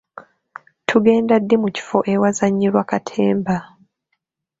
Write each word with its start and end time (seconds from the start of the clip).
Tugenda 0.89 1.33
ddi 1.41 1.55
mu 1.61 1.69
kifo 1.75 1.97
ewazannyirwa 2.13 2.81
katemba? 2.91 3.57